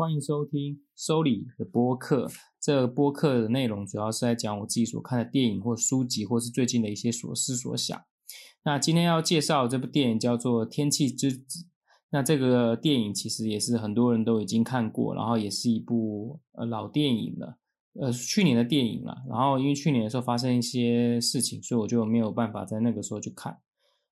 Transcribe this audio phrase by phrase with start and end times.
[0.00, 2.26] 欢迎收听收礼的播客。
[2.58, 8.00] 这个播客的内容主要是在讲我自己所看的电影或书籍，或是最近的一些所思所想。
[8.64, 11.64] 那今天要介绍这部电影叫做《天气之子》。
[12.12, 17.58] 那这个电影其实也是很多人都已经看过，然后也是一部呃老电影了，
[18.00, 19.14] 呃去年的电影了。
[19.28, 23.58] 然后因为去年的时候发生一些事情，所以我就没有办法在那个时候去看。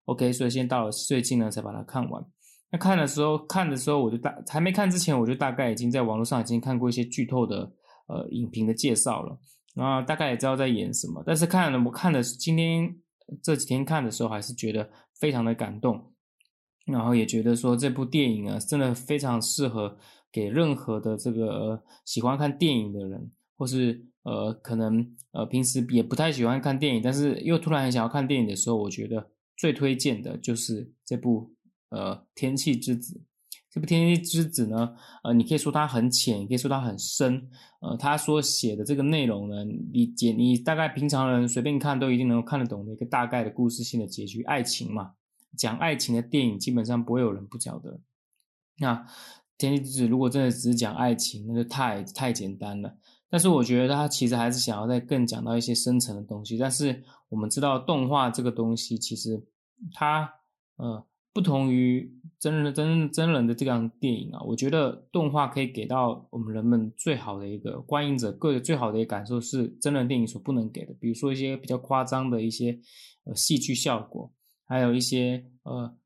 [0.04, 2.22] OK，所以先到了最近呢才把它看完。
[2.70, 7.72] 那看的时候，看的时候我就大还没看之前，我就大概已经在网络上已经看过一些剧透的
[8.08, 9.38] 呃影评的介绍了，
[9.74, 11.22] 然后大概也知道在演什么。
[11.26, 12.94] 但是看了我看的今天
[13.42, 16.12] 这几天看的时候，还是觉得非常的感动，
[16.84, 19.96] 然后也觉得说这部电影啊，真的非常适合
[20.30, 29.30] 给任何的这个喜欢看电影的人，或是呃可能呃平时也不太喜欢看电影，但是又突然很想要看电影的时候，我觉得。
[29.60, 31.52] 最推荐的就是这部
[31.90, 33.14] 呃《天气之子》。
[33.70, 37.50] 这部《天气之子》呢，呃，你可以说它很浅，也可以说它很深。
[37.80, 45.12] 呃，他所写的这个内容呢，你解你大概平常人随便看都一定能够看得懂的一个大概的故事性的结局，爱情嘛，
[45.56, 48.00] 讲爱情的电影基本上不会有人不晓得。
[48.78, 48.94] 那
[49.58, 52.96] 《天气之子》如果真的只是讲爱情，那就太太简单了。
[53.28, 56.56] 但是我觉得他其实还是想要再更讲到一些深层的东西。
[56.56, 59.40] 但是我们知道动画这个东西，其实
[59.92, 60.32] 它
[60.76, 64.40] 呃不同于真人的真真人的这样电影啊。
[64.42, 70.94] 我觉得动画可以给到我们人们最好的一个观影者个最好的一个感受是真人电影所不能给的。
[71.00, 72.78] 比如说一些比较夸张的一些
[73.24, 74.32] 呃戏剧效果，
[74.66, 75.96] 还有一些呃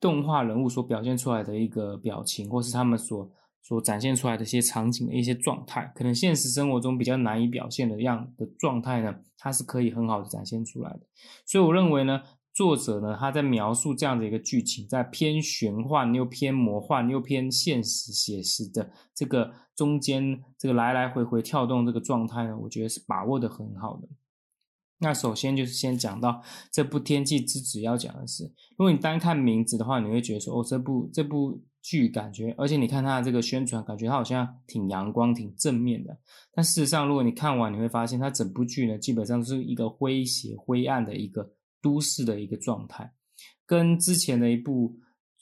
[0.00, 3.32] 动画人物所表现出来的一个表情，或是他们所。
[3.64, 11.00] 所展现出来的一些场景的一些状态，可能现实生活中比较难以表现的样的状态呢，它是可以很好的展现出来的。
[11.46, 12.20] 所以我认为呢，
[12.54, 24.08] 作者呢他在描述这样的一个剧情，在偏玄幻又偏魔幻又偏现实写实的这个中间，这个来来回回跳动这个状态呢，我觉得是把握的很好的。
[24.98, 28.44] 那首先就是先讲到这部《天气之子》要讲的是，
[28.76, 31.62] 如果你单看名字的话，你会觉得说，哦，这部这部。
[31.84, 36.16] 剧感觉，而且你看它的这个宣传，感觉它好像挺阳光、挺正面的。
[36.54, 41.50] 但事实上，如果你看完，你会发现它整部剧呢，基本上是一个诙谐、灰暗的一个
[41.82, 43.12] 都市的一个状态，
[43.66, 44.96] 跟之前的一部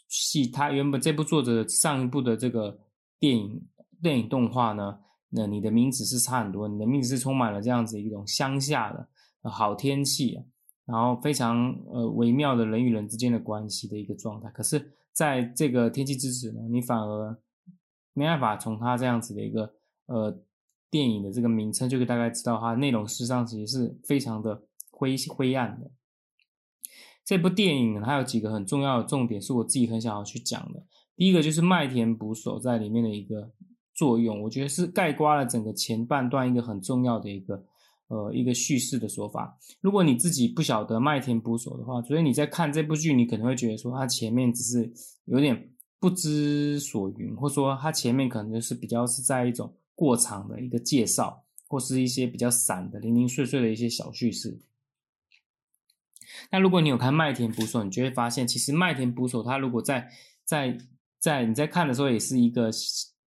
[0.09, 2.81] 戏，它原本这部作者上一部的这个
[3.19, 3.69] 电影
[4.03, 6.67] 电影动画呢，那你的名字是差很多。
[6.67, 9.09] 你的名字是充满了这样子一种乡下的
[9.51, 10.37] 好天气，
[10.87, 14.49] 然后非常呃微妙的人与人之间的关系的一个状态。
[14.51, 14.97] 可是。
[15.13, 17.37] 在这个天气之子呢，你反而
[18.15, 19.71] 没办法从它这样子的一个
[20.07, 20.45] 呃
[20.89, 24.63] 电影的这个名称，就可以大概知道它内容事实上其实是非常的
[24.93, 25.91] 灰灰暗的。
[27.25, 30.83] 这部电影还有几个很重要的重点，是我自己很想要去讲的。
[31.17, 33.51] 第一个就是麦田捕手在里面的一个
[33.95, 37.65] 作用，我觉得是盖刮了整个前半段一个很重要的一个。
[38.13, 39.57] 呃，一个叙事的说法。
[39.81, 44.93] 如果你自己不晓得麦田捕手的话，所以你在看这部剧，你可能会觉得说，它前面只是
[45.27, 45.71] 有点
[46.01, 54.61] 不知所云，或说它前面可能就是比较是在一种过场的一个介绍，或是一些比较散的零零碎碎的一些小叙事。
[56.51, 60.09] 那如果你有看麦田捕手，你就会发现，其实麦田捕手他如果在
[60.45, 60.79] 在
[61.19, 62.71] 在你在看的时候，也是一个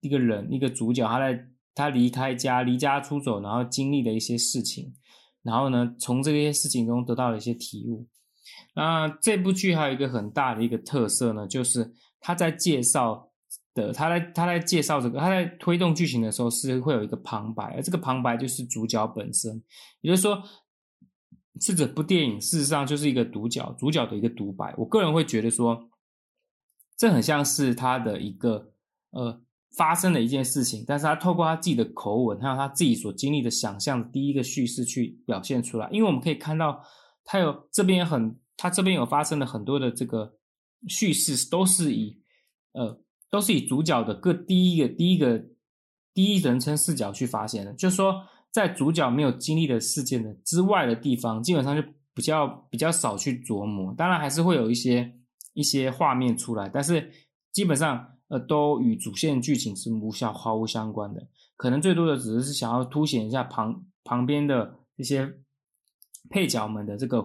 [0.01, 1.49] 一个人一个主角，他在。
[1.75, 4.93] 他离开家，离家出走，然后经历的一些事情，
[5.43, 8.07] 然后呢，从这些事情中得到了一些体悟。
[8.75, 11.91] 那这部剧还有一个很大的一个特色呢，就是
[12.21, 13.27] 他在介绍
[13.75, 19.63] 的，他在他在介绍这个，他在推动剧情的时候是会有一个旁白，而这个旁白就是主角本身，
[20.03, 20.43] 也就是说，
[21.61, 24.75] 是这部电影事实上就是一个主角，主角的一个独白。
[24.77, 25.89] 我个人会觉得说，
[26.97, 28.73] 这很像是他的一个
[29.11, 29.43] 呃。
[29.75, 35.89] 发生的一件事情，但是他透过他自己的口吻，还有他自己所经历的想象的第一个叙事去表现出来。
[35.91, 36.79] 因为我们可以看到，
[37.25, 40.31] 他有这边很，他这边有发生的很多的这个
[40.89, 42.21] 叙事，都是以
[42.73, 45.43] 呃，都是以主角的个第一个第一个
[46.13, 47.73] 第一人称视角去发现的。
[47.73, 48.23] 就是说，
[48.53, 51.83] 在主角没有经历的事件的之外的地方，基本上就
[52.15, 53.93] 比较比较少去琢磨。
[53.95, 55.13] 当然还是会有一些
[55.55, 57.11] 一些画面出来，但是
[57.51, 58.09] 基本上。
[58.29, 61.23] 呃，都与主线剧情是无效毫无相关的，
[61.55, 65.31] 可能最多的只是想要凸显一下旁旁边的一些
[66.31, 67.23] 配角们的这个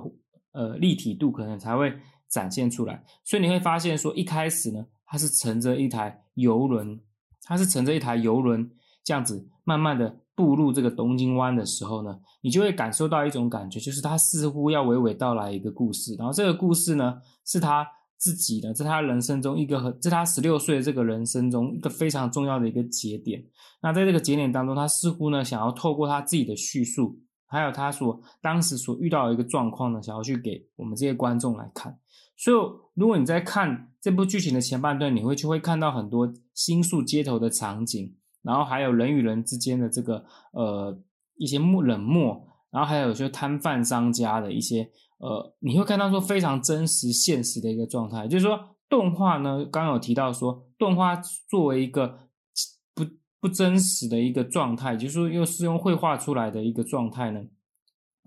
[0.52, 1.98] 呃立体度，可能才会
[2.28, 3.02] 展现出来。
[3.24, 7.00] 所以你会发现说，一开始呢，它是乘着一台游轮，
[7.44, 8.70] 它是乘着一台游轮
[9.08, 17.88] 这样子慢慢的步入这个东京湾的时候呢，你就会感受到一种感觉，就是他似乎要娓娓道来一个故事，然后这个故事呢，是他
[18.18, 23.42] 自己的，在他人生中一个很，在他十六岁的这个人生中一个非常重要的一个节点。
[23.82, 31.98] 那在这个节点当中，他似乎呢想要透过他自己的叙述，还有他所当时所遇到的一个状况呢，想要去给我们这些观众来看。
[32.36, 32.58] 所以，
[32.94, 38.14] 如果你在看这部剧情的前半段，你会就会看到很多新宿街头的场景，
[38.48, 40.24] 然后还有人与人之间的这个
[40.54, 40.98] 呃
[41.36, 42.42] 一些漠冷漠，
[42.72, 44.90] 然后还有就摊贩商家的一些。
[45.20, 51.16] 呃，你会看到说非常真实、现实的一个状态，就是说动画呢，刚刚有提到说动画
[51.50, 52.18] 作为一个
[52.94, 53.04] 不
[53.40, 57.42] 不真实的一个状态，就是说又是用绘画出来的一个状态呢，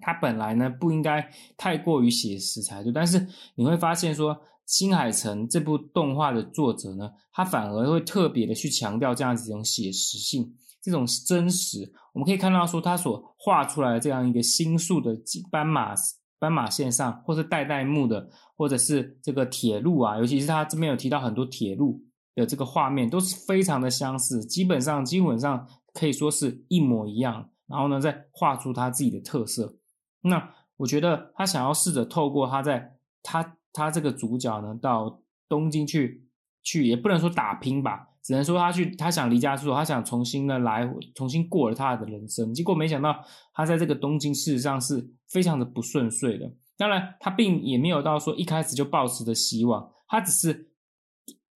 [0.00, 11.92] 它本来呢不应该太过于写实才对，但是你会发现说新海诚这部动画的作者呢，他反而会特别的去强调这样子一种写实性、这种真实。
[12.12, 15.16] 我们可以看到说他所画出来的这样一个新宿的
[15.50, 15.94] 斑马。
[16.40, 18.26] 斑马线上，或是代代木的，
[18.56, 22.02] 或者是这个铁路啊，尤其是他这边有提到很多铁路
[22.34, 27.46] 的这个画面，都是非常的相似，基本上基本上可以说是一模一样。
[27.66, 29.76] 然后呢，再画出他自己的特色。
[30.22, 36.26] 那我觉得他想要试着透过他在他他这个主角呢，到东京去
[36.62, 38.08] 去，也不能说打拼吧。
[38.22, 42.52] 只能说他去，他想离家出走，他想重新的来，重新过了他的人生。
[42.52, 43.24] 结果没想到，
[43.54, 46.52] 他在这个东京事实上是非常的不顺遂的。
[46.76, 50.70] 当然，他并也没有到说一开始就抱持的希望，他只是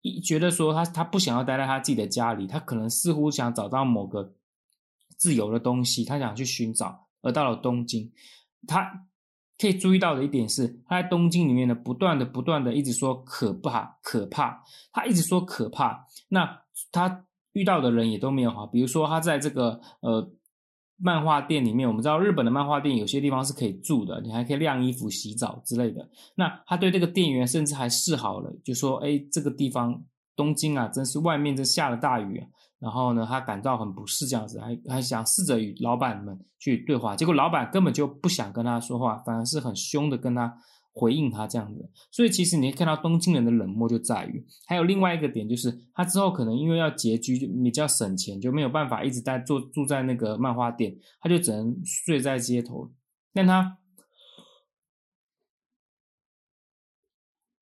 [0.02, 4.36] 一觉得说他他不想要待在他自己的家里，他可能似乎想找到某个
[5.18, 8.12] 自由的东西，他想去寻找，而到了东京，
[8.68, 9.08] 他。
[9.60, 14.60] 可以注意到的一点是，他在东京里面呢，不断的、不断的一直说可怕、可怕，
[14.92, 16.04] 他一直说可怕。
[16.30, 20.32] 那他遇到的人也都没有好，比如说他在这个呃
[20.98, 26.10] 漫画店里面，我们知道日本的漫画店有些地方是可以住的，你还可以晾衣服、洗澡之类的。
[26.34, 30.04] 那他对这个店员甚至还示好了，就说：“哎，这个地方
[30.36, 32.48] 东京啊，真是外面真下了大雨啊。”
[32.82, 40.58] 然后呢，他感到很不适，这样子，还还想试着与老板们去对话，结果老板根本就不想跟他说话，反而是很凶的跟他
[40.92, 41.92] 回应他这样子。
[42.10, 52.92] 所以其实你看到东京人的冷漠就在于，还有另外一个点就是，他之后可能因为要拮据，就比较省钱，就没有办法一直在住住在那个漫画店，他就只能睡在街头。
[53.32, 53.78] 但他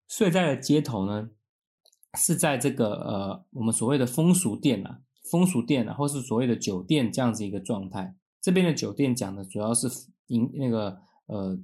[0.07, 1.29] 睡在了街头呢，
[2.17, 5.01] 是在这个呃我们所谓的风俗店啊。
[5.31, 8.15] 风俗店啊，或是所谓的酒店这样子一个状态。
[8.41, 9.87] 这边的酒店讲的主要是
[10.27, 10.97] 营那个
[11.27, 11.57] 呃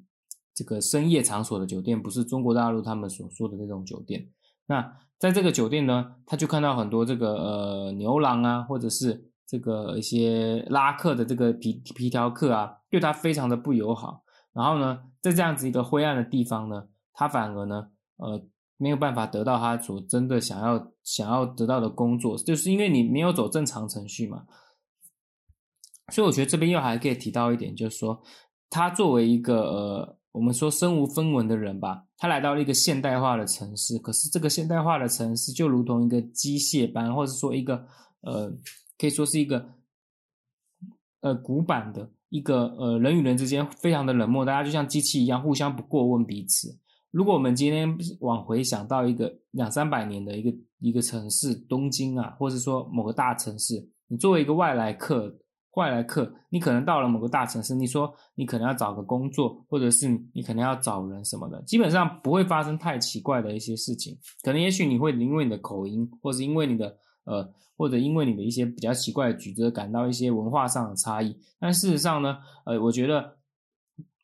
[0.54, 4.30] 这个深夜场所的酒店，不是中国大陆他们所说的那种酒店。
[4.68, 14.24] 那在这个酒店呢，他就看到很多这个呃牛郎啊，或者是这个一些拉客的这个皮皮条客啊，对他非常的不友好。
[14.54, 18.46] 然后呢，在这样子一个灰暗的地方呢，他反而呢呃。
[18.78, 24.46] 没有办法得到他所真的想要想要得到的工作，就是因为你没有走正常程序嘛。
[26.12, 28.22] 所以我觉得这边又还可以提到一点，就是说
[28.70, 37.88] 他作为一个呃，我们说身无分文的人吧，他来到了一个现代化的城市，可是这个现代化的城市就如同一个机械般，或者说一个
[38.22, 38.52] 呃，
[39.00, 39.68] 可以说是一个
[41.22, 46.78] 呃古板的一个呃人与人之间非常的冷漠，大家就像机器一样，互相不过问彼此。
[47.16, 53.76] 如果我们今天往回想到一个两三百年的一个一个城市，东京啊，或者说某个大城市，
[54.10, 55.34] 你作为一个外来客，
[55.76, 64.18] 外来客，你可能到了某个大城市，你说你可能要找个工作，或者是你可能要找人什么的，基本上不会发生太奇怪的一些事情。
[64.44, 71.34] 可能也许你会因为你的口音，或者因为你的呃，或者因为你的一些比较奇怪的举止，感到一些文化上的差异。
[71.62, 73.35] 但事实上呢，呃，我觉得。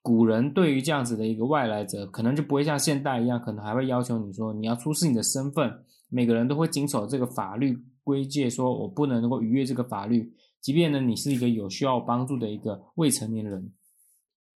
[0.01, 5.71] 古人对于这样子的一个外来者，可能就不会像现代一样，可能还会要求你说你要出示你的身份。
[6.09, 10.33] 每个人都会谨守这个法律规戒，说我不能够逾越这个法律。
[10.59, 13.71] 即便呢你是一个有需要帮助的一个未成年人，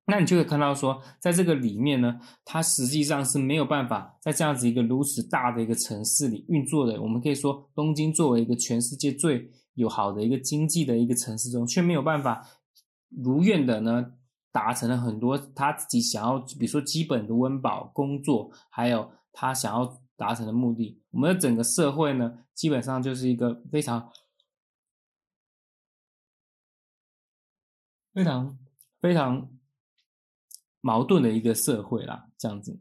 [0.07, 7.03] 那你就会看到说，在这个里面呢，它实际上是没有办法在这样子一个如此大的一个城市里运作的。
[7.03, 12.47] 我们可以说，东京作为一个全世界最有好的一个经济的一个城市中，却没有办法
[13.09, 14.13] 如愿的呢。
[14.53, 21.03] 达成了很多他自己想要，比如说基本的温饱、工作，还有他想要达成的目的。
[21.11, 24.13] 我们的整个社会呢，基本上就是一个非常、
[28.13, 28.59] 非常、
[29.01, 29.51] 非常
[30.81, 32.81] 矛盾的一个社会啦，这样子。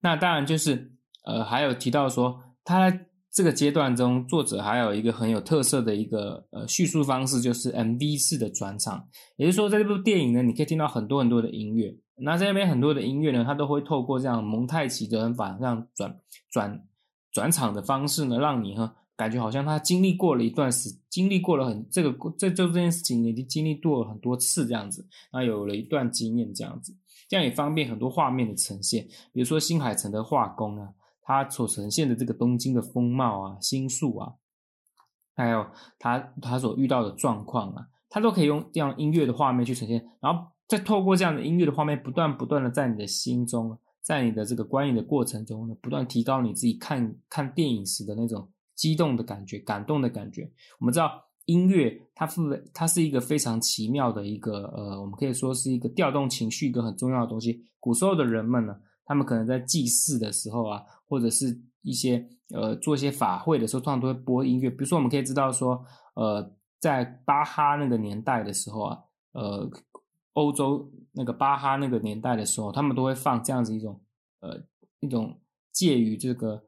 [0.00, 0.92] 那当然就是，
[1.24, 2.90] 呃，还有提到说他。
[3.34, 9.08] 这个阶段中，作者还有一个很有特色的一个呃叙述方式，就是 MV 式的转场。
[9.36, 16.16] 也就是说，在这部电影呢，你可以听到很多很多的音乐，那在那边很多的音乐呢，它都会透过这样蒙太奇的法，这样转
[16.48, 16.86] 转
[17.32, 26.96] 转场的方式呢，让你哈感觉好像他经历过了一段时，经历过了很这个这就这件事情已经经历过了很多次这样子，那有了一段经验这样子，
[27.28, 30.88] 这样也方便很多画面的呈现，比如说新海诚的画工啊，
[31.24, 34.34] 它所呈现的这个东京的风貌啊、星宿啊，
[35.34, 35.66] 还有
[35.98, 48.48] 他他所遇到的状况啊，他都可以用这样音乐的画面去呈现，然后再透过这样的音乐的画面，不断不断的在你的心中，在你的这个观影的过程中呢，不断提高你自己看看电影时的那种。
[48.76, 50.50] 激动的感觉，感动的感觉。
[50.80, 51.08] 我们知道
[51.44, 52.40] 音乐，它是
[52.74, 57.64] 它是一个非常奇妙的一个呃，我们可以说是一个调动情绪一个很重要的东西。
[57.78, 64.70] 古时候的人们呢，他们可能在祭祀的时候啊，或者是一些呃做一些法会的时候，通常都会播音乐。
[64.70, 65.84] 比如说，我们可以知道说，
[66.14, 68.98] 呃，在巴哈那个年代的时候啊，
[69.32, 69.70] 呃，
[70.32, 74.00] 欧洲那个巴哈那个年代的时候，他们都会放这样子一种
[74.40, 74.60] 呃
[75.00, 75.38] 一种
[75.72, 76.64] 介于这个。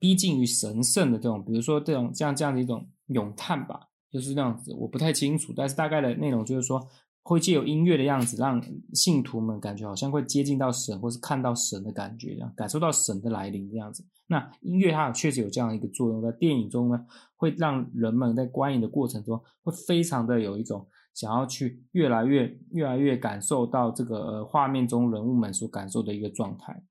[0.00, 3.80] 逼近于神圣的这种，比如说这种这样这样的一种咏叹吧，
[4.12, 6.80] 就是这样子，我不太清楚，但是大概的内容就是说，
[7.28, 8.58] 会借由音乐的样子，让
[8.94, 14.02] 信徒们感觉好像会接近到神，或是看到神的感觉，这样感受到神的来临这样子。
[14.28, 17.06] 那音乐它确实有这样一个作用，在电影中呢，
[17.36, 26.82] 会让人们在观影的过程中，会非常的有一种想要去越来越越来越感受到这个呃画面中人物们所感受的一个状态。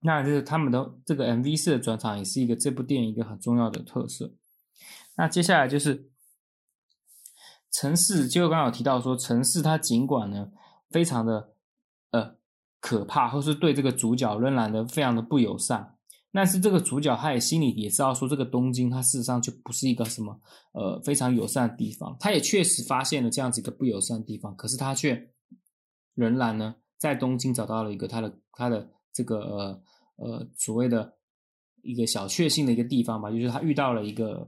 [0.00, 4.32] 那就是他们的这个 MV 式的转场，也是一个这部电影一个很重要的特色。
[5.16, 6.10] 那接下来就是
[7.78, 10.48] 城市，就刚好提到说，城市它尽管呢
[10.90, 11.52] 非常的
[12.12, 12.36] 呃
[12.80, 15.96] 可怕，或是对这个主角仍然的非常的不友善，
[16.32, 20.40] 但是这个主角他也心里也知道说，这个东京它事实上就不是一个什么
[20.72, 25.30] 呃非常友善的地方，他也确实发现了这样子一个不友善的地方，可是他却
[26.14, 28.88] 仍然呢在东京找到了一个他的他的。
[29.16, 29.82] 这个呃
[30.16, 31.10] 呃所谓的
[31.80, 34.46] 一个小确幸的一个地方吧，就是他遇到了一个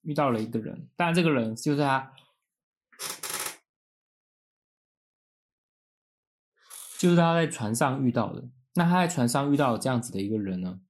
[0.00, 2.10] 遇到了一个人，但这个人就是他，
[6.98, 8.44] 就是他在船上遇到的。
[8.74, 10.80] 那他在船上遇到这样子的一个人呢，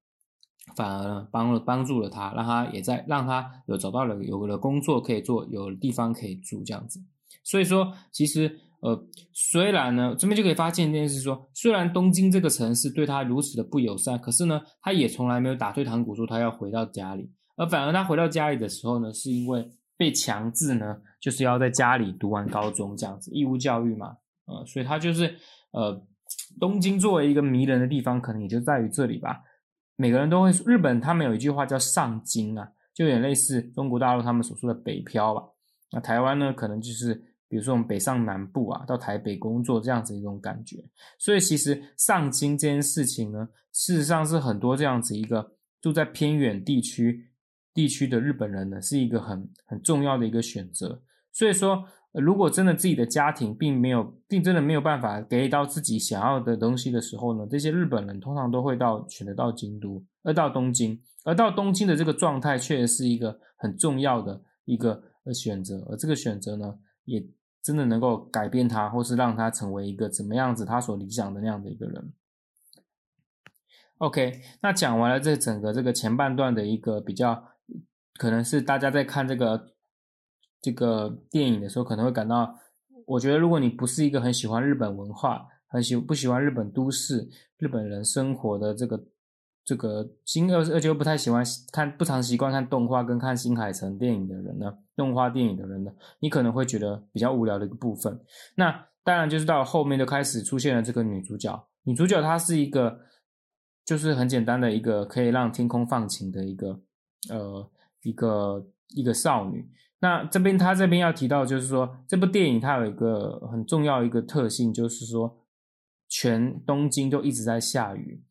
[0.76, 7.00] 反而帮了帮助了他，让他也在让他有找到了有了工作可以做，有地方可以住这样子。
[7.44, 8.60] 所以说，其实。
[8.80, 8.96] 呃，
[9.32, 25.36] 虽然呢，这边就可以发现一件事，说虽然东京这个城市对他如此的不友善，可是呢，他也从来没有打退堂鼓，说他要回到家里，而反而他回到家里的时候呢，是因为被强制呢，就是要在家里读完高中这样子，义务教育嘛，呃，所以他就是
[25.72, 26.02] 呃，
[26.58, 29.42] 东京作为一个迷人的地方，可能也就在于这里吧。
[29.96, 35.42] 每个人都会，日本他们有一句话叫上京啊，就有点类似中国大陆他们所说的北漂吧。
[35.92, 37.24] 那台湾呢，可能就是。
[37.50, 40.76] 比如说我们北上南部啊，到台北工作这样子一种感觉，
[41.18, 47.27] 所以其实上京这件事情呢，事实上是很多这样子一个住在偏远地区
[47.78, 51.00] 地区的日本人呢，是一个很很重要的一个选择。
[51.30, 67.24] 所以说，如果真的自己的家庭并没有，并真的没有办法给到自己想要的东西的时候呢，这些日本人通常都会到选择到京都，而到东京，而到东京的这个状态确实是一个很重要的一个呃选择，而这个选择呢，也。
[67.60, 72.12] 真的能够改变他，或是让他成为一个怎么样子他所理想的那样的一个人。
[73.98, 77.44] OK，那讲完了这整个这个前半段的一个比较，
[78.16, 79.74] 可能是大家在看这个
[80.60, 82.54] 这个电影的时候，可能会感到，
[83.06, 89.04] 我觉得如果你不是一个很喜欢日本文化，很喜不喜欢日本都市、日本人生活的这个
[89.64, 94.78] 这个新而而且又不太喜欢看、不常习惯看动画跟看新海诚电影的人呢？
[94.96, 98.20] 动画电影的人呢，你可能会觉得比较无聊的一个部分。
[98.56, 101.68] 那当然就是到后面就开始出现了这个女主角。
[101.84, 102.98] 女主角她是一个，
[103.84, 106.80] 就是很简单的一个可以让天空放晴的一个，
[107.30, 107.70] 呃，
[108.02, 109.68] 一个一个少女。
[110.00, 115.44] 那这边她这边要提到就是说，这部电影它有一个很重要一个特性，就是说
[116.08, 118.22] 全东京都一直在下雨。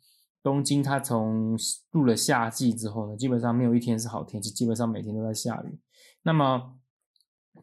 [0.41, 1.57] 东京它从
[1.91, 5.77] 入了夏季之后呢，基本上没有一天是好天气，基本上每天都在下雨。
[6.23, 6.77] 那么，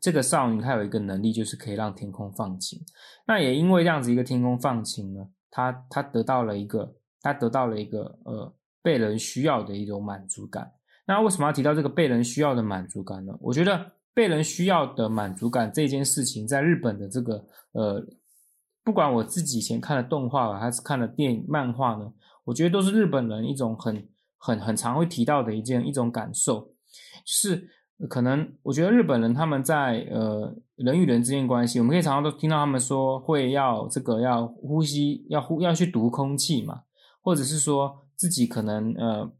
[0.02, 2.78] 这个少女她有一个能力，就是可以让天空放晴。
[3.26, 10.70] 那也因为这样子一个天空放晴呢，她她得到了一个，她得到了一个呃被人需要的一种满足感。
[11.06, 13.32] 那为什么要提到这个被人需要的满足感呢？
[13.40, 18.06] 我觉得被人需要的满足感这件事情，在日本的这个呃，
[18.82, 22.12] 不管我自己以前看的动画还是看的电影漫画呢，
[22.44, 24.08] 我觉得都是日本人一种很
[24.38, 26.72] 很很常会提到的一件一种感受
[27.24, 27.70] 是。
[28.10, 36.82] 可能我觉得日本人他们在呃人与人之间关系，我们可以常常都听到他们说会要这个要呼吸要呼要去读空气嘛，
[37.22, 39.32] 或者是说自己可能呃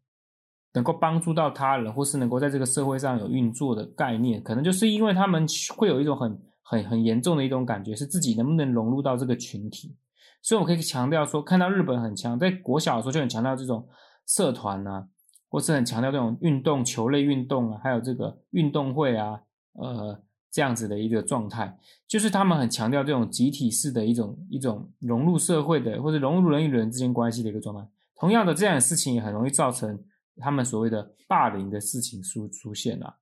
[0.75, 9.97] 能够帮助到他人，或是能够在这个社会上有运作的概念，可能就是因为他们会有一种很很很严重的一种感觉，是自己能不能融入到这个群体。
[10.43, 13.89] 所以我可以强调说，看到日本很强，在国小的时候就很强调这种
[14.27, 15.09] 社团啊。
[15.51, 19.41] 或是很强调这种运动、球类运动啊，还有这个运动会啊，
[19.75, 21.79] 呃，这样子的一个状态，
[22.09, 27.89] 就是他们很强调这种集体式的一种一种融入社会的，或者融入人与人之间关系的一个状态。
[28.19, 29.97] 同样的，这样的事情也很容易造成
[30.41, 33.17] 他们所谓的霸凌的事情出出现啊。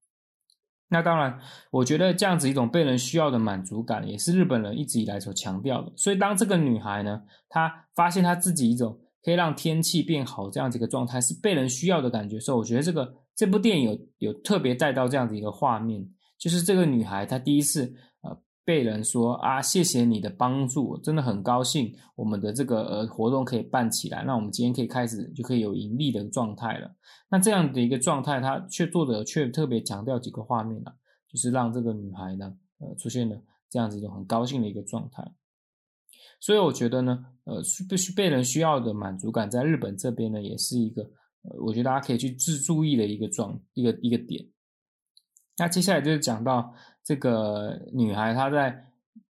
[0.88, 1.38] 那当然，
[1.71, 5.92] 我觉得这样子一种被人需要的满足感，也是日本人一直以来所强调的。
[5.97, 8.99] 所以，当这个女孩呢，她发现她自己一种。
[9.25, 12.40] 可以让天气变好，这样子一个状态是被人需要的感觉。
[12.40, 16.04] 所以我觉得这个这部电影有有特别带到这样子一个画面，
[16.37, 17.95] 就是这个女孩她第一次
[18.64, 26.95] 被人说啊，谢谢你的帮助，真的很高兴我们的这个呃活动可以办起来，那我们今天可以开始就可以有盈利的状态了。
[27.28, 30.95] 那这样的一个状态，他却作者却特别强调几个画面啊，
[31.28, 33.37] 就是让这个女孩呢呃出现了
[33.69, 35.35] 这样子一种很高兴的一个状态。
[36.40, 41.02] 所以我觉得呢，呃，必须被人需要的满足感，在日本这边呢，也是一个，
[41.42, 44.45] 呃，我觉得大家可以去自注意的一个状一个一个点。
[45.59, 46.73] 那接下来就是讲到
[47.05, 48.87] 这个女孩，她在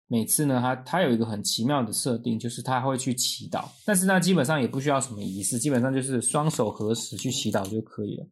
[0.06, 8.26] 每次呢，她她有一个很奇妙的设定，就是她会去祈祷，但是呢，基本上也不需要什么仪式，基本上就是双手合十去祈祷就可以了。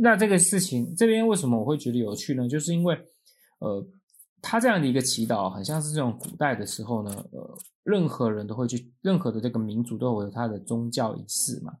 [0.00, 2.48] 那这个事情这边为什么我会觉得有趣呢？
[2.48, 2.94] 就是因为，
[3.58, 3.86] 呃。
[4.46, 11.72] 他这样的一个祈祷，很像是这种古代的时候呢，呃，任何人都会去，任何的这个民族都有他的宗教仪式嘛。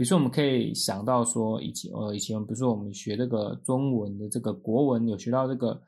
[0.00, 5.78] 比如说，我们可以想到说，以前呃，以前比如说我们学这个中文的这个国文，有学到这个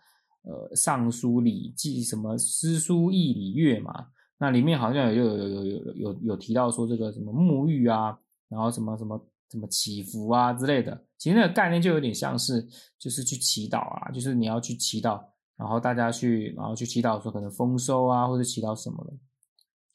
[0.42, 8.14] 呃《尚书》《礼记》什么《诗书易礼乐》嘛，那里面好像有有有有有有有提到说这个什么沐浴啊，
[8.50, 9.19] 然后什么什么
[9.50, 15.19] 什么祈福啊之类的，其实那个概念就有点像是就是去祈祷啊，就是你要去祈祷。
[15.57, 19.13] 然后大家去，然后去祈祷说可能丰收啊，或者祈祷什么的。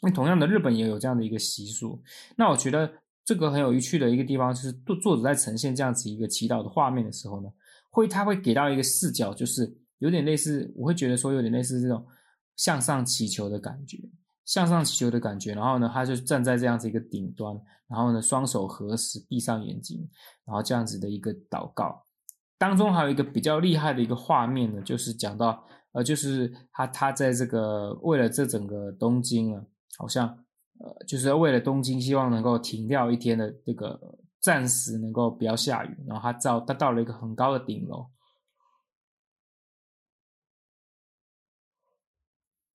[0.01, 2.01] 那同样的，日本也有这样的一个习俗。
[2.35, 2.89] 那我觉得
[3.27, 7.49] 这个很有趣的一个地方，就是作作者在呈现这样子一个祈祷的画面的时候呢，
[7.89, 12.07] 会他会给到一个视角，就是有点类似，我会觉得说有点类似这种
[12.55, 13.97] 向上祈求的感觉，
[14.45, 15.53] 向上祈求的感觉。
[15.53, 17.53] 然后呢，他就站在这样子一个顶端，
[17.89, 20.09] 然后呢，双手合十，闭上眼睛，
[20.45, 22.05] 然后这样子的一个祷告。
[22.57, 25.61] 当中还有一个比较厉害的一个画面呢，就是讲到，
[25.91, 29.61] 呃，就是他他在这个为了这整个东京啊，
[29.97, 30.45] 好像
[30.79, 33.99] 呃，就是为了东京，希望能够停掉一天的这个
[34.39, 38.07] 暂时能够不要下雨，然后他到他到了一个很高的顶楼，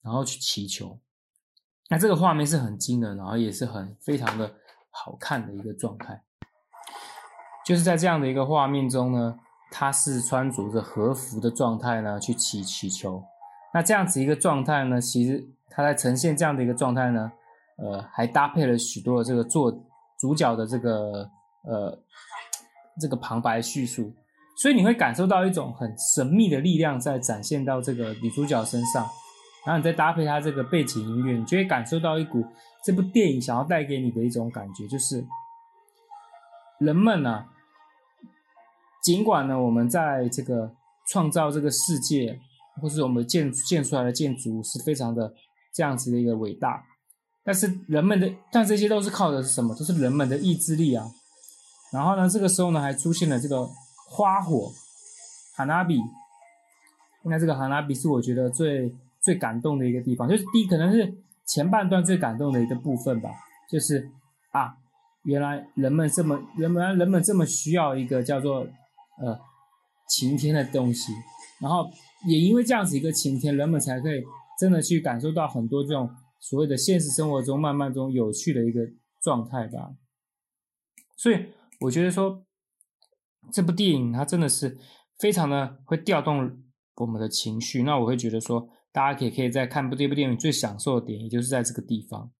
[0.02, 0.98] 然后去祈求，
[1.88, 4.54] 那这个画面是很惊人，然后也是很非常的
[4.90, 6.22] 好看的一个状态，
[7.64, 9.38] 就是在这样的一个画面中呢。
[9.74, 13.24] 他是穿着着和服的状态呢，去祈祈求。
[13.72, 17.32] 那这样子一个状态呢，其实他在呈现这样的一个状态呢，
[17.78, 19.72] 呃，还搭配了许多这个做
[20.18, 21.30] 主角的这个
[21.64, 21.98] 呃
[23.00, 24.12] 这个旁白叙述，
[24.56, 29.06] 所以你会感受到一种很神秘的力量在展现到这个女主角身上。
[29.64, 32.44] 然后你再搭配她这个背景音乐，你就会感受到一股
[32.84, 35.24] 这部电影想要带给你的一种感觉，就是
[36.80, 37.46] 人们呢。
[39.04, 40.72] 尽管呢，我们在这个
[41.08, 42.38] 创造这个世界，
[42.80, 45.34] 或是我们建建出来的建筑是非常的
[45.74, 46.84] 这样子的一个伟大，
[47.44, 49.74] 但是人们的，但这些都是靠的是什么？
[49.74, 51.06] 都是人们的意志力啊。
[51.92, 53.68] 然后呢，这个时候呢，还出现了这个
[54.08, 54.72] 花火，
[55.56, 56.00] 哈纳比。
[57.24, 61.14] 那这个哈纳比是我觉得最最感动的一个地方，就是第一可能是
[61.46, 63.30] 前半段最感动的一个部分吧，
[63.70, 64.10] 就是
[64.50, 64.74] 啊，
[65.24, 68.66] 原来人们这么人们人们这么需要一个叫做。
[69.20, 69.38] 呃，
[70.08, 71.12] 晴天的东西，
[71.60, 71.88] 然后
[72.26, 74.24] 也因为这样子一个晴天，人们才可以
[74.58, 76.10] 真的去感受到很多这种
[76.42, 78.80] 所谓的现实生活中慢慢中有趣的一个
[79.20, 79.94] 状态吧。
[81.16, 81.46] 所以
[81.80, 82.44] 我觉得说，
[83.52, 84.76] 这部电影它真的是
[85.18, 86.64] 非常的会调动
[86.96, 87.84] 我们的情绪。
[87.84, 92.32] 那我会觉得说，大家可以可以在看这部电影最享受的点，也就是在这个地方。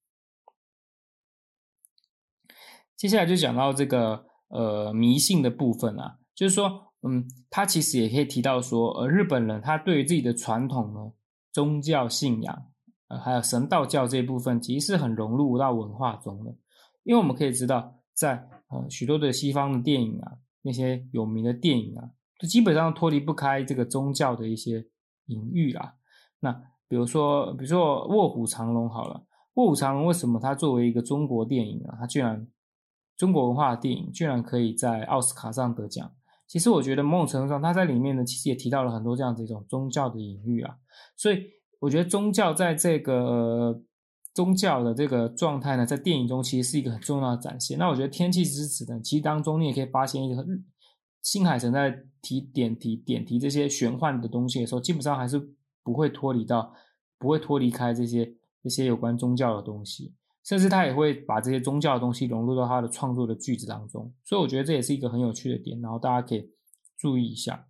[2.97, 6.19] 接下来就讲到这个呃迷信的部分啊。
[6.35, 11.13] 就是说，嗯，他其实也可以提到说，呃，日本人他对于自己的传统呢，
[11.53, 12.72] 宗教信仰，
[13.13, 16.51] 呃，还有神道教这一部分，其实是很融入到文化中的。
[17.05, 24.87] 因为我们可以知道，在呃许多的西方的电影啊，那些有名的电影啊，就基本上脱离不开这个宗教的一些
[25.27, 25.97] 隐喻啦。
[26.41, 26.53] 那
[26.89, 29.17] 比如说，比如说《卧虎藏龙》好了，
[29.55, 32.49] 《卧虎藏龙》为什么它作为一个中国电影啊，它居然
[33.17, 36.11] 中国文化的电影居然可以在奥斯卡上得奖？
[36.47, 40.77] 其实我觉得某种程度上，它在里面呢，其实也提到了很多这样子一种宗教的隐喻啊。
[41.17, 41.47] 所以
[41.83, 43.83] 我觉得宗教在这个
[44.33, 47.77] 宗教的这个状态呢，在电影中其实是一个很重要的展现。
[47.77, 50.47] 那我觉得《天气之子》呢，其实当中你也可以发现一个
[51.23, 55.41] 新海诚在提点题点题这些玄幻的东西的时候，基本上还是
[55.83, 56.73] 不会脱离到，
[57.19, 60.15] 不会脱离开这些这些有关宗教的东西。
[60.45, 66.49] 甚至他也会把这些宗教的东西融入到他的创作的句子当中，所以我觉得这也是一个很有趣的点，然后大家可以
[66.97, 67.67] 注意一下。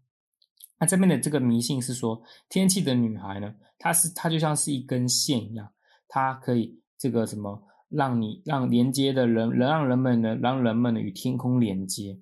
[0.83, 5.71] 那这边的这个迷信是说，天气的女孩呢，她是她就像是一根线一样，
[6.09, 12.19] 她可以这个什么让你让连接的人，能让人们呢，让人们呢与天空连接。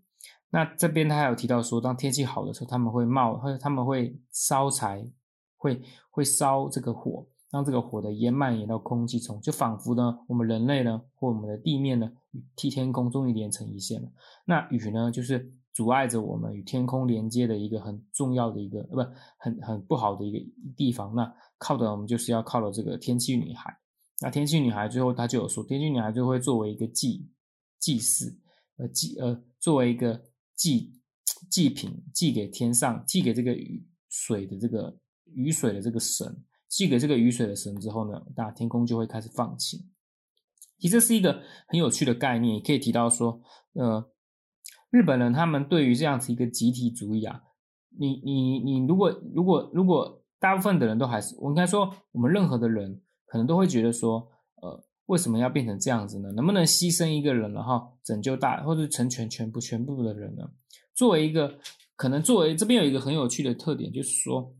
[0.50, 5.08] 那这边他还有提到说，当天气好的时候，他们会冒，会他们会烧柴，
[5.56, 7.26] 会会烧这个火。
[7.50, 14.08] 让这个火的烟蔓延到空气中，就仿佛呢，我们人类呢，或我们的地面呢，与天空终于连成一线了。
[14.44, 18.96] 那雨呢，就是阻碍着我们与天空连接的一个很重要的一个，不，
[19.38, 20.38] 很很不好的一个
[20.76, 21.14] 地方。
[21.14, 23.74] 那靠的我们就是要靠的这个天气女孩。
[24.20, 27.28] 那天气女孩最后她就有说，天气女孩就会作为一个祭
[27.78, 28.38] 祭祀，
[28.76, 30.20] 呃祭呃作为一个
[30.56, 30.92] 祭
[31.50, 36.44] 祭品，祭给天上，祭给这个雨水的这个雨水的这个神。
[36.68, 39.80] 寄给这个雨水的神之后呢，那天空就会开始放晴。
[40.78, 43.40] 其实是一个很有趣的概念，也可以提到说，
[43.72, 44.08] 呃，
[44.90, 47.42] 日本人他们对于这样子一个集体主义啊，
[47.98, 54.28] 你你你，如果如果如果大部分的人都还是，我应该说，我们任何的人可能都会觉得说，
[54.62, 56.32] 呃，为什么要变成这样子呢？
[56.32, 60.50] 能不能牺牲一个人，然后拯救大，或者成全全部全部的人呢？
[60.94, 61.54] 作为一个，
[61.96, 64.54] 可能作为这边有一个很有趣的特点，就是说。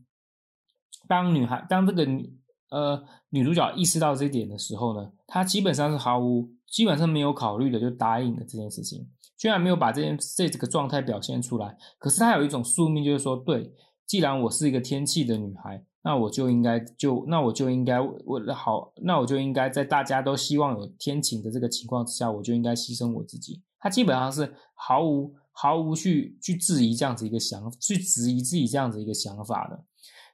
[1.07, 2.31] 当女孩当这个女
[2.69, 9.05] 呃女主角意识到这一点的时候呢，她基本上是毫无基本上没有考虑的就答应了这件事情，
[9.41, 11.75] 居然没有把这件这这个状态表现出来。
[11.97, 13.73] 可是她有一种宿命，就是说，对，
[14.05, 23.63] 既然我是一个天气的女孩，那我就应该就那我就应该我的好，那我就应该在大家都希望有天晴的这个情况之下，我就应该牺牲我自己。
[23.79, 29.83] 她基本上是毫无毫无去去质疑这样子一个想去质疑自己这样子一个想法的。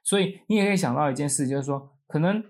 [0.04, 2.44] 所以你也可以想到一件事，就是说，可能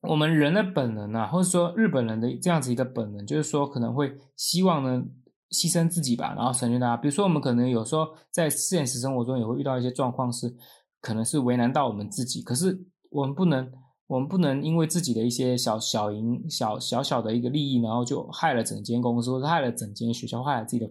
[0.00, 5.04] 我们人的本能啊，或者说日本人的这样子一个本能，就是说可能会希望呢
[5.50, 6.96] 牺牲自己吧，然后成全大家。
[6.96, 10.54] 比如说，我们可能有时候在现实生活中也会遇到一些状况，是
[11.00, 12.78] 可能是为难到我们自己，可是
[13.10, 13.72] 我们不能，
[14.06, 20.90] 我们不能因为自己的一些小小赢小小小的一个利益，然后就害了整间公司，害了整间学校，害了自己的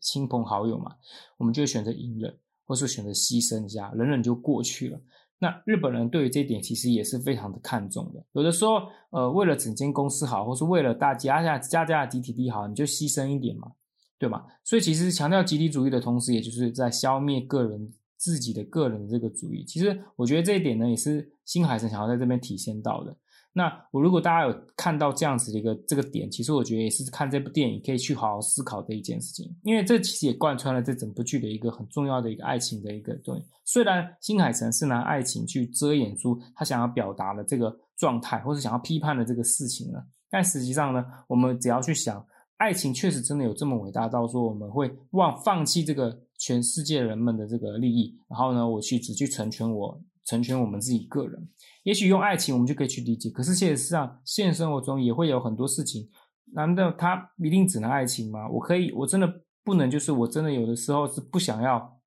[0.00, 0.96] 亲朋好友嘛，
[1.38, 2.38] 我们就选择隐忍。
[2.68, 5.00] 或是选择牺牲一下，忍忍就过去了。
[5.38, 8.24] 那日本人对于这一点其实也是非常的看重的。
[8.32, 13.72] 有的时候，呃，为了整间公司好，或是为了大家家家家的集体利益好，你就牺牲一点嘛，
[14.18, 14.44] 对吗？
[14.64, 19.62] 所以其实强调集体主义的同时，也就是在消灭个人自己的个人的这个主义。
[19.64, 23.14] 其实我觉得这一点呢，也是新海诚想要在这边体现到的。
[23.58, 33.42] 那我如果大家有看到这样子的一个这个点，其实我觉得也是看这部电影可以去好好思考的一件事情，因为这其实也贯穿了这整部剧的一个很重要的一个爱情的一个东西。
[33.64, 42.22] 虽然新海诚是拿爱情去遮掩出他想要表达的这个状态，或是想要批判的这个事情呢，但实际上呢，我们只要去想，
[42.58, 49.98] 爱情确实真的有这么伟大到说我们会忘放弃这个全世界人们的这个利益，然后呢，我去只去成全我。
[50.26, 51.48] 成全我们自己个人，
[51.84, 56.10] 也许用爱情我们就可以去理解，可是事实上，现实生活中也会有很多事情。
[56.52, 58.48] 难道他一定只能爱情吗？
[58.48, 62.00] 我可以，我真的不能，就是我真的有的时候是不想要，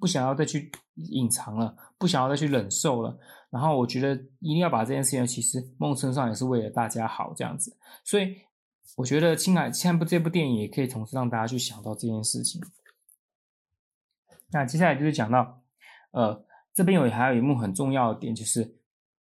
[0.00, 3.18] 不想要再去隐藏了，不想要再去忍受了。
[3.50, 7.76] 然后我觉得一定要把这件事情，其实梦身上也是为了大家好这样子。
[8.04, 8.34] 所以
[8.96, 12.58] 我觉得《青海》现在这部电影也可以同时让大家去想到这件事情。
[14.50, 15.62] 那接下来就是讲到，
[16.12, 16.42] 呃。
[16.74, 18.76] 这边有还有一幕很重要的点，就是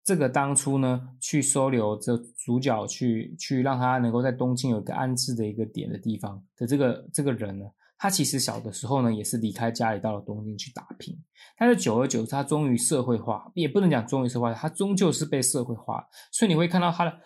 [0.03, 7.65] 这个当初呢去收留这主角，去去让他能够在东京有一个安置的一个点的地方的这个这个人呢，
[7.99, 11.17] 他其实小的时候呢也是离开家里到了东京去打拼，
[11.57, 17.21] 但是久而久之，他终于社会化，也不能讲终于社会化，他终究是被社会化，所以你会看到他的，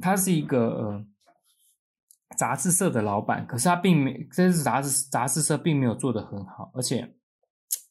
[0.00, 1.04] 他是一个呃
[2.36, 7.14] 杂志社的老板，可是他并没，这是杂志杂志社并没有做得很好，而且。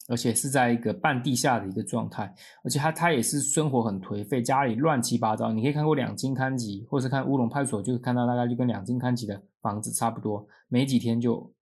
[0.08, 5.52] 而且是在一个半地下的一个状态，而且他他也是生活很颓废，家里乱七八糟。
[5.52, 11.54] 你可以看过两金刊集，或是看乌龙派出所，就看到大概就跟两金刊集的房子差不多，没几天就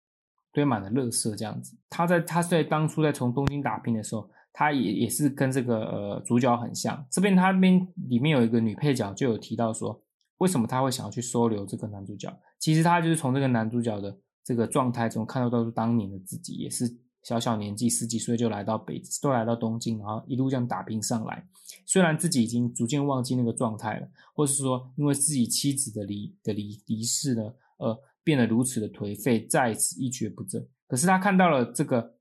[0.54, 1.76] 堆满了垃圾这样子。
[1.90, 7.04] 他在他在当初在从东京打拼的时候，他也也是跟这个呃主角很像。
[7.10, 10.00] 这边他那边里面有一个女配角就有提到说，
[10.38, 12.32] 为什么他会想要去收留这个男主角？
[12.60, 16.86] 其实他就是从这个男主角的这个状态中看到到当年的自己，也是
[17.26, 21.46] 小小年纪十几岁就来到北，都来到东京，然后一路这样打拼上来。
[21.86, 28.02] 虽然自己已经逐渐忘记那个状态了，或是说因为自己妻子的离的离离世呢，呃。
[28.26, 30.68] 变得如此的颓废，再次一蹶不振。
[30.88, 32.16] 可是他看到了这个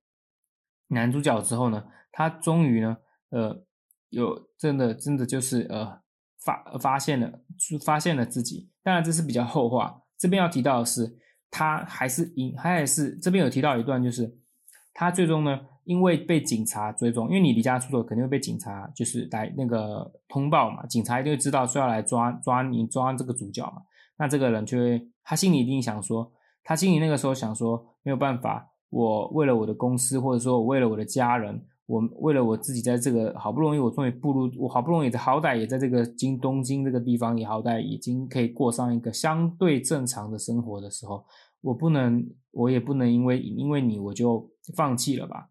[0.88, 2.98] 男主角之后呢，他终于呢，
[3.30, 3.64] 呃，
[4.10, 5.98] 有真的真的就是呃
[6.42, 7.40] 发发现了，
[7.82, 8.68] 发现了自己。
[8.82, 10.02] 当然这是比较后话。
[10.18, 11.10] 这边要提到的是，
[11.50, 14.30] 他还是因，他还是这边有提到一段，就是
[14.94, 23.82] 他最终呢，因为被警察追踪，因为你离家出走，肯定会被警察就是来那个通报嘛，警察一定会知道说要来抓抓你抓这个主角嘛。
[24.16, 41.24] 那这个人就会，他心里一定想说，他心里那个时候想说，没有办法，我为了我的公司，或者说我为了我的家人，我为了我自己，在这个好不容易我终于步入，我好不容易好歹也在这个京东京这个地方，也好歹已经可以过上一个相对正常的生活的时候，
[41.60, 45.50] 我不能，我也不能因为因为你我就放弃了吧。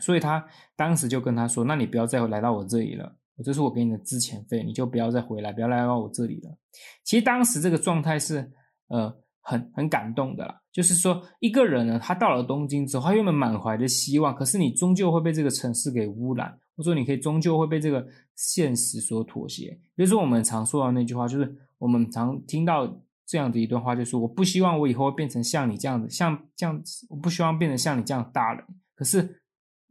[0.00, 3.16] 所以他当时就跟他说，那你不要再来到我这里了。
[3.44, 6.58] 这是我给你的资遣费，你就不要再回来，不要来到我这里了。
[7.04, 8.50] 其实当时这个状态是，
[8.88, 10.60] 呃，很很感动的啦。
[10.72, 18.04] 就是说，一个人呢，他到了东京之后，他原本满怀的希望，可是你终究会被这个城市给污染，或者说你可以终究会被这个
[18.34, 19.70] 现实所妥协。
[19.94, 22.86] 比如说我们常说的那句话，就是我们常听到
[23.28, 28.64] 这样的一段话，就是我不希望我以后变成像你这样子，像这样子，我不希望变成像你这样大人。
[28.96, 29.40] 可是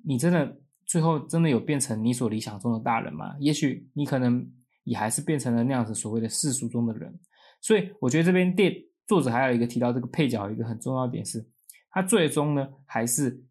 [0.04, 0.58] 你真的。
[0.90, 3.36] 最后真的有变成你所理想中的大人吗？
[3.42, 4.50] 也许你可能
[4.86, 7.14] 也还是变成了那样子所谓的世俗中的人。
[7.60, 8.74] 所以我觉得这边电
[9.06, 11.46] 作者还有一个提到这个配角，一个很重要的点是，
[11.92, 13.44] 他最终呢还是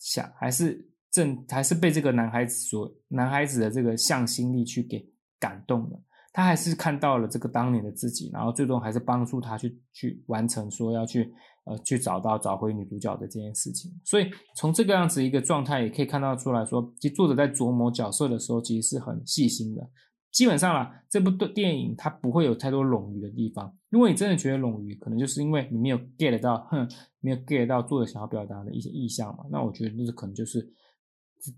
[0.00, 6.02] 想还是正还是被这个男孩子所男孩子的这个向心力去给感动了。
[6.32, 11.32] 他还是看到了这个当年的自己，然后最终还是帮助他去去完成说要去
[11.64, 13.90] 呃去找到找回女主角的这件事情。
[14.04, 19.90] 所以从这个样子一个状态，也可以看到出来说，其实作者在琢磨角色的时候，其实是很细心的。
[20.30, 23.76] 基本上啦，这部电影它不会有太多冗余的地方。
[23.88, 26.88] 如果你真的觉得冗余，可能就是因为你没有 get 到，哼，
[27.18, 29.44] 没有 get 到作者想要表达的一些意象嘛。
[29.50, 30.72] 那我觉得那是可能就是。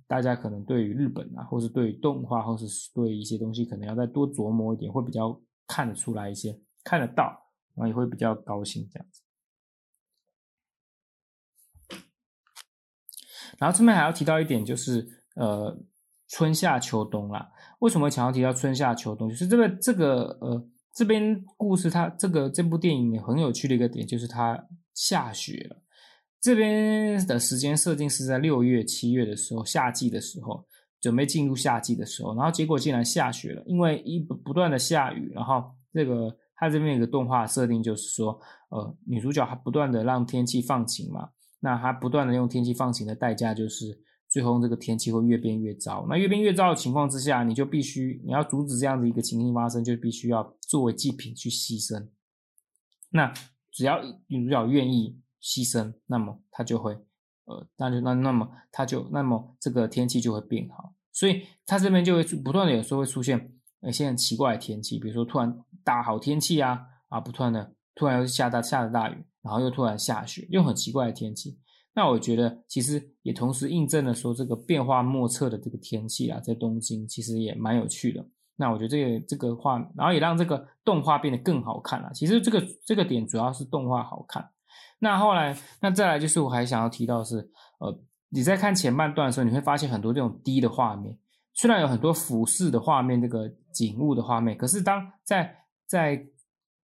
[0.06, 7.24] 大家可能对于日本啊，或是对于动画，或是对一些东西，可能要再多琢磨一点，会比较看得出来一些，看得到，
[7.74, 9.22] 然后也会比较高兴这样子。
[13.58, 15.78] 然后这边还要提到一点，就是呃，
[16.28, 17.52] 春夏秋冬啦。
[17.80, 19.28] 为什么想要提到春夏秋冬？
[19.28, 25.82] 就是这个这个呃，这边故事它这个这部电影很有趣的一个点，就是它下雪了。
[26.42, 30.66] 这边的时间设定是在六月、七月的时候，夏季的时候，
[31.00, 38.37] 准备进入夏季的时候，然后结果竟然下雪了，因为一不不断的下雨，然后这个它这边有个动画设定，就是说，
[38.70, 41.28] 呃，女主角她不断的让天气放晴嘛，
[41.61, 43.96] 那她不断的用天气放晴的代价，就是
[44.28, 46.05] 最后这个天气会越变越糟。
[46.11, 52.09] 那越变越糟的情况之下，你就必须你要阻止这样的一个情形发生，就必须要作为祭品去牺牲。
[53.11, 53.33] 那
[53.70, 55.22] 只要女主角愿意。
[55.42, 56.92] 牺牲，那么它就会，
[57.44, 63.52] 呃，那就那那么它就那么这个天气就会变好，所以它这边就会不断的有时候会出现
[63.83, 71.59] 一些很奇怪的天气，比如说突然大好天气啊啊，不断的突然又下大下了大雨，然后又突然下雪，又很奇怪的天气。
[71.94, 78.24] 那我觉得其实也同时印证了说这个变化莫测的这个天气啊，在东京其实也蛮有趣的。
[78.57, 82.11] 那我觉得这个这个画，然后也让这个动画变得更好看了。
[82.14, 84.48] 其实这个这个点主要是动画好看。
[84.98, 91.18] 那后来，那再来就是我还想要提到是，呃，你在看前半段的时候，你会发现很多这种低的画面，
[91.54, 96.24] 虽然有很多俯视的画面，这个景物的画面，可是当在在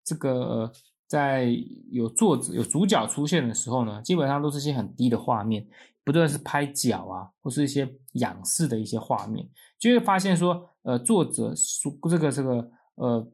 [0.03, 0.71] 这个
[1.07, 1.47] 在
[1.91, 5.67] 有作者有主角出现的时候呢，基本上都是一些很低的画面，
[6.03, 13.31] 不断是拍脚啊，或是一些仰视的一些画面，就会发现说，呃，作者说这个这个呃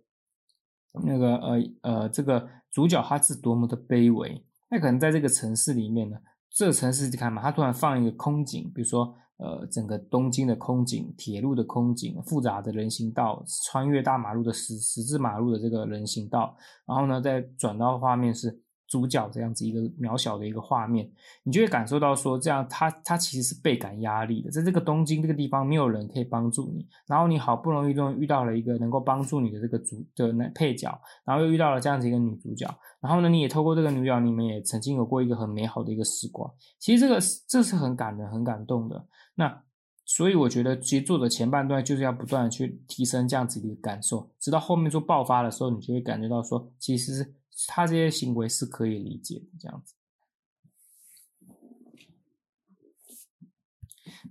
[1.06, 4.46] 那个呃呃这个主角他是多么的卑微。
[4.74, 6.18] 那可能在这个城市里面呢，
[6.50, 16.58] 这个城市你看嘛，它突然放一个空景，比如说呃整个东京的空景、铁路的空景、复杂的人行道、穿越大马路的十十字马路的这个人行道，
[16.88, 18.50] 然后呢再转到画面是
[18.94, 32.70] 主角这样子一个渺小的一个画面，你就会感受到说，这样他他其实是倍感压力的，在这个东京这个地方，没有人可以帮助你，然后你好不容易终于遇到了一个能够帮助你的这个主的那配角，然后又遇到了这样子一个女主角，
[33.02, 39.08] 然后呢，你也透过这个女主角，你们也曾经有过一个很美好的一个时光，其实这个这是很感人、很感动的。
[39.34, 39.64] 那
[40.06, 47.34] 所以我觉得，其实作者前半段就是要不断的去提升这样子的一个感受，直到后面做爆发的时候，你就会感觉到说，其实是
[47.68, 49.96] 他这些行为是可以理解的这样子。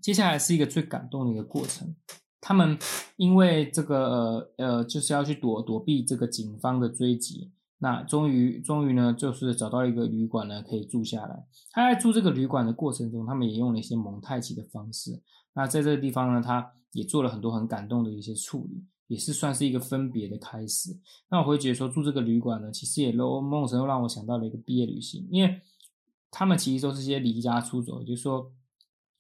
[0.00, 1.94] 接下来是一个最感动的一个过程，
[2.40, 2.78] 他们
[3.16, 7.52] 因为这个呃呃，就是要去躲躲避这个警方的追击。
[7.78, 11.46] 那终于，终于呢，就是找到一个旅馆呢，可以住下来。
[11.72, 15.20] 他在住这个旅馆的过程中，他们也用了一些蒙太奇的方式。
[15.54, 20.98] 那在这个地方呢，他也做了很多很感动的一些处理，也是算是一个分别的开始。
[21.30, 25.60] 那我会觉得说，住这个旅馆呢，其实也某种程度让我想到了一个毕业旅行，因为
[26.30, 28.52] 他们其实都是些离家出走，就是说，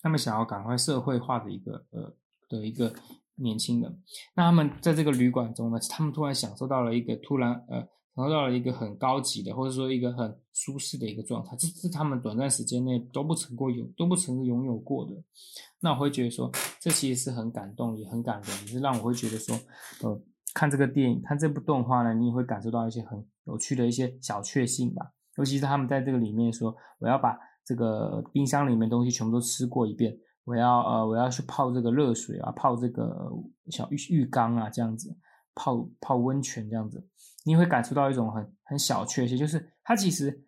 [0.00, 2.14] 他们想要赶快社会化的一个呃
[2.48, 2.94] 的一个
[3.36, 4.02] 年轻人。
[4.34, 7.88] 那他们在这个旅馆中呢，他们突然享受到了一个突然呃。
[8.14, 15.12] 得到了一个很高级的，或者说一个很舒适的一个状态，这是他们短暂时间内都不曾过有都不曾拥有过的。
[15.80, 19.58] 那我会觉得说，这其实是很感动，也很感人，也是让我会觉得说，
[20.02, 20.22] 呃，
[20.54, 25.12] 看这个电影，看这部动画呢，你也会感受到一些很有趣的一些小确幸吧。
[25.38, 33.32] 尤其是他们在这个里面说，我要把这个冰箱里面东西全部都吃过一遍，我要呃我要去泡这个热水啊，泡这个
[33.70, 35.16] 小浴浴缸啊，这样子
[35.54, 37.06] 泡泡温泉这样子。
[37.44, 40.46] 你会感受到一种很很小确幸，就是他其实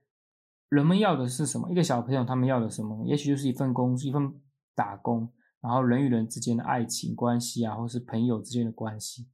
[0.69, 1.69] 人们要的是什么？
[1.71, 3.05] 一个小朋友他们要的什么？
[3.05, 4.33] 也许就是一份工，一份
[4.77, 5.29] 打工，
[5.61, 9.27] 然后人与人之间的爱情关系啊，或是朋友之间的关系，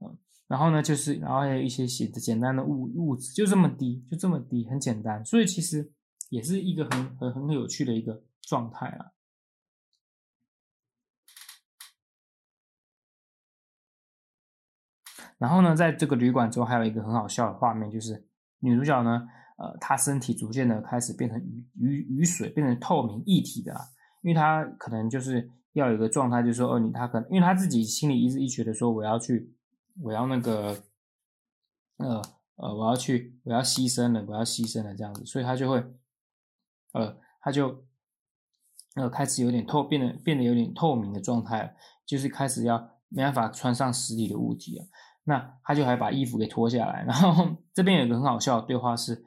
[0.00, 5.92] 嗯，然后呢，就是然后还有一些写的简单的物物质，就这么低，就这么低，很简单，所以其实
[6.30, 9.06] 也是一个很很很有趣的一个状态啊。
[15.38, 18.26] 然后呢，在这个旅馆中还有一个很好笑的画面，就是
[18.58, 23.72] 女主角呢，呃，她身体逐渐的开始变成雨雨雨水，变成透明一体的，
[24.22, 29.54] 因为她可能就是要有一个状态，就是说，哦，你她可能，因为她自己心里一直一觉得说，我要去，
[30.02, 30.76] 我要那个，
[31.98, 32.20] 呃
[32.56, 35.76] 呃，我要去，我要牺牲了，我要牺牲了这样子，所以她就会，
[36.94, 37.84] 呃，她就，
[38.96, 42.76] 呃，开始有点透，变得变得有点透明的状态，就是开始要
[43.08, 44.84] 没办法穿上实体的物体了。
[45.28, 49.22] 那他就还把衣服给脱下来，然后这边有一个很好笑的对话是，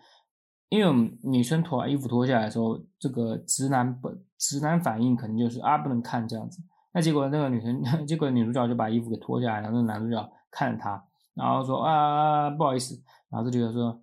[0.69, 6.59] 因为我们女生脱衣服脱下来的时候，这个直男本直男反应可能就是啊不能看这样子，
[6.91, 11.03] 那结果那个女生， 结果女主角就把衣服给脱下来，然后男主角看着她，
[11.35, 14.01] 然后说啊不好意思，然后这就说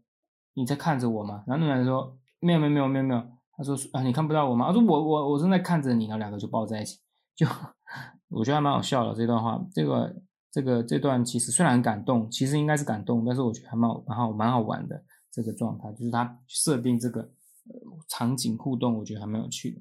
[0.54, 1.42] 你在看着我吗？
[1.48, 3.22] 然后那男的说没有没有没有没有没有，
[3.56, 4.68] 他说啊你看不到我吗？
[4.68, 7.00] 他说我我我正在看着你，然后两个就抱在一起，
[7.34, 7.44] 就
[8.30, 10.14] 我觉得还蛮好笑的这段话，这个。
[10.50, 17.74] 这个这段其实虽然感动，其实应该是感动，但是我觉得还蛮蛮好蛮好玩的这个状态，就是他设定这个呃
[18.08, 19.80] 场景互动，我觉得还蛮有趣的。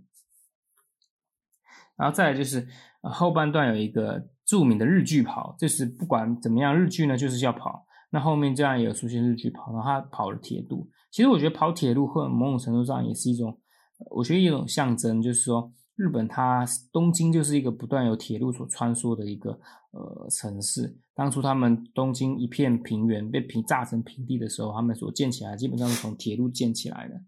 [1.96, 2.68] 然后再来就是
[3.02, 10.90] 后半段有一个著名的日剧跑，就是不管怎么样日剧呢就是要跑，那后面这样也有出现日剧跑，然后他跑了铁路。
[11.10, 13.58] 其实我觉得跑铁路或某种程度上也是一种，
[14.12, 15.72] 我觉得一种象征，就是说。
[15.98, 19.60] 日本它东京就是一个不断有铁路所穿梭的一个
[19.92, 20.96] 呃城市。
[21.16, 27.20] 当初他们东京一片平原被平炸成平地的时候，他们所建起来基本上是从铁路建起来的。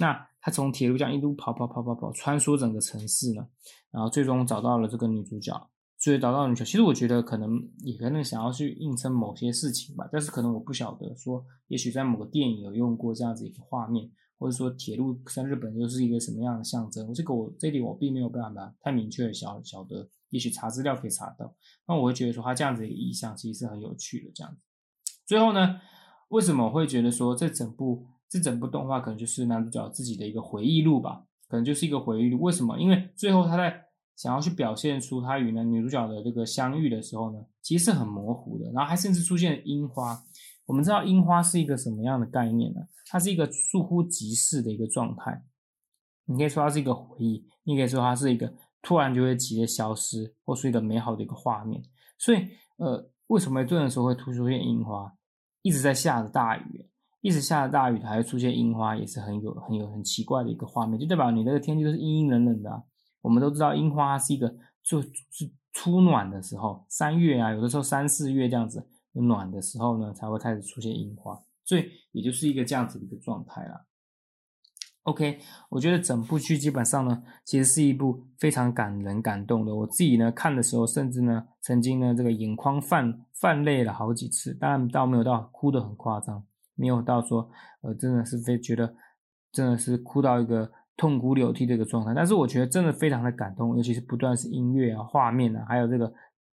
[0.00, 3.46] 那他从铁路这样一路跑跑跑跑跑穿梭整个城市呢，
[3.92, 5.70] 然后最终找到了这个女主角。
[5.98, 14.10] 所以找到女主角，其实我觉得可能也可能想要去映衬某些事情吧，但是可能我不晓得说，也许在某个电影有用过这样子一个画面。
[14.38, 17.12] 或者说铁路在日本又是一个什么样的象征？
[17.14, 21.54] 这个我这里我并没有办法太明确的晓晓得，也许查资料可以查到。
[21.86, 24.30] 那我会觉得说他这样子的意象其实是很有趣的。
[24.34, 24.60] 这样子，
[25.24, 25.80] 最后呢，
[26.28, 31.24] 为什么我会觉得说这整部这整部动画可能就是男主角自己的一个回忆录吧？
[31.48, 32.40] 可能就是一个回忆录。
[32.40, 32.78] 为什么？
[32.78, 33.85] 因为最后他在
[34.16, 38.64] 想要去表现出他与男女主角的这个相遇的时候呢，其实是很模糊的。
[38.72, 40.20] 然后还甚至出现了樱花。
[40.64, 42.80] 我们知道樱花是一个什么样的概念呢？
[43.06, 45.44] 它是一个倏忽即逝的一个状态。
[46.24, 48.52] 你可以说它是一个回忆，你可以说它是一个
[48.82, 51.80] 突然就会急的消失，或是一个美好的一个画面。
[52.18, 52.38] 所以，
[52.78, 55.12] 呃，为什么这的时候会突出现樱花？
[55.62, 56.88] 一直在下着大雨，
[57.20, 62.84] 一直下着大雨，还会出现樱花，也是很有、很有、很奇怪的一个画面，就代表你那个天气都是阴阴冷冷的。
[63.22, 65.10] 我们都知道樱花是一个就是
[65.72, 68.88] 初暖的时候，三月啊，有的时候三四月这样子。
[69.18, 73.86] 暖的时候呢，才会开始出现樱花，所以也就是一个这样子的一个状态啦。
[75.04, 75.40] OK，
[75.70, 79.74] 我觉得整部剧基本上呢，其实是一部非常感人、感动的。
[79.74, 86.44] 我自己呢看的时候，甚至呢曾经呢这个眼眶泛泛泪了好几次，当然倒没有到哭得很夸张，
[86.74, 87.50] 没有到说
[87.80, 88.94] 呃真的是非觉得
[89.50, 92.12] 真的是哭到一个痛哭流涕的一个状态。
[92.14, 96.12] 但是我觉得真的非常的感动，尤其是不断是音乐啊、画面啊，还有这个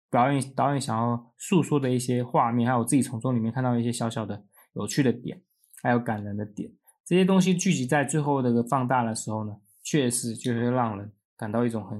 [0.09, 5.41] 导演导演想要诉说的一些画面，还有我自己从中里面看到一些小小的有趣的点，
[5.83, 6.71] 还有感人的点。
[7.05, 11.99] 这些东西聚集在最后这个放大的时候呢，确实就会让人感到一种很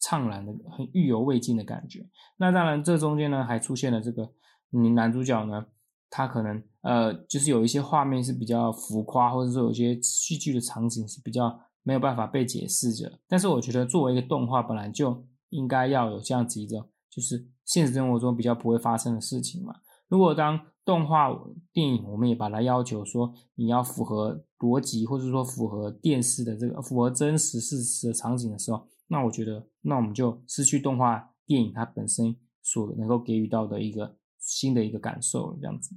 [0.00, 2.06] 怅然的、很意犹未尽的感觉。
[2.38, 4.30] 那当然，这中间呢还出现了这个，
[4.72, 5.66] 嗯，男主角呢，
[6.08, 13.18] 他可能呃，就是有一些画面是比较浮夸，或者说有些戏剧的场景是比较没有办法被解释的。
[13.26, 19.74] 但是我觉得，作为一个动画，本来就应该要有这样子一种，就是现实生活中比较不会发生的事情嘛。
[20.08, 21.28] 如果当动画
[21.72, 35.94] 电影，我们也把它要求说你要符合逻辑，或者说符合电视的这个符合真实事实的场景的时候，那我觉得，那我们就失去动画电影它本身所能够给予到的一个新的一个感受这样子。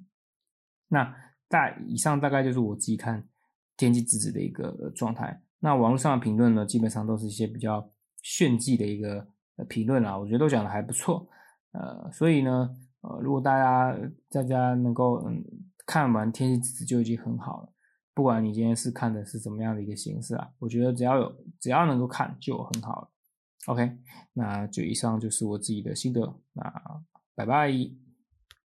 [0.89, 1.15] 那
[1.47, 3.21] 大以上大概就是我自己看
[3.77, 5.41] 《天气之子》的一个状态。
[5.62, 7.89] 那网络上的评论呢，基本上都是一些比较
[8.22, 9.26] 炫技的一个
[9.70, 11.30] 评论啊，我觉得都讲的还不错。
[11.72, 12.78] 呃，所以呢。
[13.03, 13.97] 呃，如果大家
[14.30, 15.43] 大家能够嗯
[15.88, 17.74] 看完《天气之子》就已经很好了，
[18.14, 23.09] 不管你今天是看的是怎么样的一个形式啊，我觉得只要有只要能够看就很好了。
[23.66, 23.97] OK，
[24.34, 26.72] 那就以上就是我自己的心得，那
[27.34, 27.72] 拜拜。